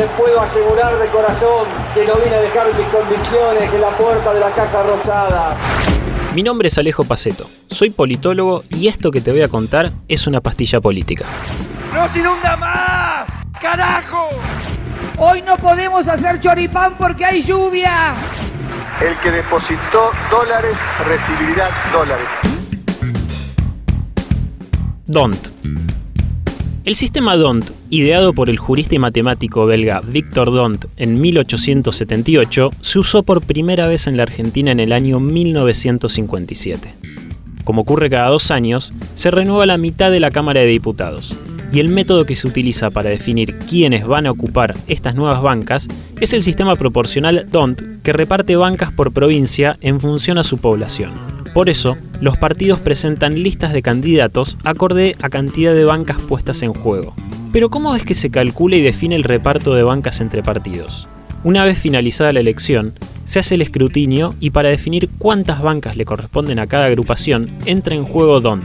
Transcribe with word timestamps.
les 0.00 0.08
puedo 0.12 0.40
asegurar 0.40 0.98
de 0.98 1.06
corazón 1.08 1.66
que 1.92 2.06
no 2.06 2.14
vine 2.16 2.34
a 2.34 2.40
dejar 2.40 2.68
mis 2.68 2.86
convicciones 2.86 3.70
en 3.70 3.80
la 3.82 3.90
puerta 3.98 4.32
de 4.32 4.40
la 4.40 4.50
Casa 4.52 4.82
Rosada. 4.82 5.56
Mi 6.34 6.42
nombre 6.42 6.68
es 6.68 6.78
Alejo 6.78 7.04
Paceto, 7.04 7.44
soy 7.68 7.90
politólogo 7.90 8.64
y 8.70 8.88
esto 8.88 9.10
que 9.10 9.20
te 9.20 9.30
voy 9.30 9.42
a 9.42 9.48
contar 9.48 9.92
es 10.08 10.26
una 10.26 10.40
pastilla 10.40 10.80
política. 10.80 11.26
¡No 11.92 12.08
se 12.08 12.20
inunda 12.20 12.56
más! 12.56 13.26
¡Carajo! 13.60 14.30
Hoy 15.18 15.42
no 15.42 15.58
podemos 15.58 16.08
hacer 16.08 16.40
choripán 16.40 16.94
porque 16.96 17.26
hay 17.26 17.42
lluvia. 17.42 18.14
El 19.02 19.18
que 19.18 19.30
depositó 19.30 20.12
dólares 20.30 20.76
recibirá 21.06 21.68
dólares. 21.92 22.26
DONT. 25.04 25.48
El 26.90 26.96
sistema 26.96 27.36
DONT, 27.36 27.70
ideado 27.90 28.32
por 28.32 28.50
el 28.50 28.58
jurista 28.58 28.96
y 28.96 28.98
matemático 28.98 29.64
belga 29.64 30.00
Victor 30.00 30.50
Dont 30.52 30.86
en 30.96 31.20
1878, 31.20 32.70
se 32.80 32.98
usó 32.98 33.22
por 33.22 33.42
primera 33.42 33.86
vez 33.86 34.08
en 34.08 34.16
la 34.16 34.24
Argentina 34.24 34.72
en 34.72 34.80
el 34.80 34.92
año 34.92 35.20
1957. 35.20 36.92
Como 37.62 37.82
ocurre 37.82 38.10
cada 38.10 38.30
dos 38.30 38.50
años, 38.50 38.92
se 39.14 39.30
renueva 39.30 39.66
la 39.66 39.78
mitad 39.78 40.10
de 40.10 40.18
la 40.18 40.32
Cámara 40.32 40.62
de 40.62 40.66
Diputados, 40.66 41.36
y 41.72 41.78
el 41.78 41.90
método 41.90 42.24
que 42.24 42.34
se 42.34 42.48
utiliza 42.48 42.90
para 42.90 43.10
definir 43.10 43.56
quiénes 43.56 44.04
van 44.04 44.26
a 44.26 44.32
ocupar 44.32 44.74
estas 44.88 45.14
nuevas 45.14 45.42
bancas 45.42 45.86
es 46.20 46.32
el 46.32 46.42
sistema 46.42 46.74
proporcional 46.74 47.46
DONT 47.52 48.02
que 48.02 48.12
reparte 48.12 48.56
bancas 48.56 48.90
por 48.90 49.12
provincia 49.12 49.78
en 49.80 50.00
función 50.00 50.38
a 50.38 50.42
su 50.42 50.58
población. 50.58 51.39
Por 51.54 51.68
eso, 51.68 51.96
los 52.20 52.36
partidos 52.36 52.78
presentan 52.78 53.42
listas 53.42 53.72
de 53.72 53.82
candidatos 53.82 54.56
acorde 54.64 55.16
a 55.20 55.28
cantidad 55.28 55.74
de 55.74 55.84
bancas 55.84 56.18
puestas 56.18 56.62
en 56.62 56.72
juego. 56.72 57.14
Pero 57.52 57.70
¿cómo 57.70 57.96
es 57.96 58.04
que 58.04 58.14
se 58.14 58.30
calcula 58.30 58.76
y 58.76 58.82
define 58.82 59.16
el 59.16 59.24
reparto 59.24 59.74
de 59.74 59.82
bancas 59.82 60.20
entre 60.20 60.42
partidos? 60.42 61.08
Una 61.42 61.64
vez 61.64 61.80
finalizada 61.80 62.32
la 62.32 62.40
elección, 62.40 62.94
se 63.24 63.40
hace 63.40 63.56
el 63.56 63.62
escrutinio 63.62 64.34
y 64.38 64.50
para 64.50 64.68
definir 64.68 65.08
cuántas 65.18 65.60
bancas 65.60 65.96
le 65.96 66.04
corresponden 66.04 66.58
a 66.60 66.66
cada 66.66 66.86
agrupación 66.86 67.50
entra 67.66 67.94
en 67.94 68.04
juego 68.04 68.40
DONT. 68.40 68.64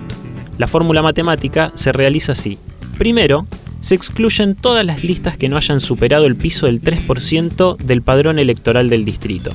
La 0.57 0.67
fórmula 0.67 1.01
matemática 1.01 1.71
se 1.75 1.91
realiza 1.91 2.33
así. 2.33 2.59
Primero, 2.97 3.47
se 3.79 3.95
excluyen 3.95 4.55
todas 4.55 4.85
las 4.85 5.03
listas 5.03 5.37
que 5.37 5.49
no 5.49 5.57
hayan 5.57 5.79
superado 5.79 6.25
el 6.25 6.35
piso 6.35 6.65
del 6.65 6.81
3% 6.81 7.77
del 7.77 8.01
padrón 8.01 8.39
electoral 8.39 8.89
del 8.89 9.05
distrito. 9.05 9.51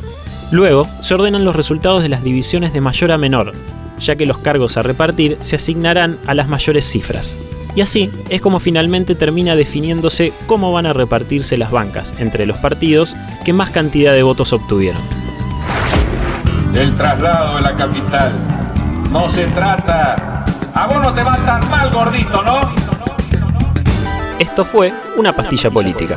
Luego, 0.51 0.89
se 1.01 1.15
ordenan 1.15 1.45
los 1.45 1.55
resultados 1.55 2.03
de 2.03 2.09
las 2.09 2.25
divisiones 2.25 2.73
de 2.73 2.81
mayor 2.81 3.13
a 3.13 3.19
menor, 3.19 3.53
ya 4.01 4.17
que 4.17 4.27
los 4.27 4.39
cargos 4.39 4.77
a 4.77 4.83
repartir 4.83 5.39
se 5.41 5.57
asignarán 5.57 6.19
a 6.27 6.35
las 6.35 6.49
mayores 6.49 6.85
cifras. 6.85 7.39
Y 7.77 7.83
así 7.83 8.11
es 8.31 8.41
como 8.41 8.59
finalmente 8.59 9.15
termina 9.15 9.55
definiéndose 9.55 10.33
cómo 10.47 10.73
van 10.73 10.87
a 10.87 10.93
repartirse 10.93 11.57
las 11.57 11.71
bancas 11.71 12.15
entre 12.19 12.47
los 12.47 12.57
partidos 12.57 13.15
que 13.45 13.53
más 13.53 13.71
cantidad 13.71 14.13
de 14.13 14.25
votos 14.25 14.53
obtuvieron. 14.53 15.01
El 16.75 16.97
traslado 16.97 17.57
de 17.57 17.63
la 17.63 17.77
capital. 17.77 18.33
No 19.11 19.29
se 19.29 19.45
trata. 19.47 20.45
A 20.75 20.87
vos 20.87 21.01
no 21.03 21.13
te 21.13 21.23
va 21.23 21.37
tan 21.45 21.69
mal, 21.69 21.91
gordito, 21.93 22.43
¿no? 22.43 22.75
Esto 24.39 24.65
fue 24.65 24.93
una 25.17 25.33
pastilla 25.33 25.71
política. 25.71 26.17